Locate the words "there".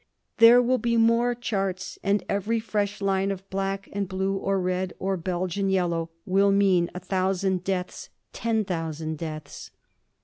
0.37-0.63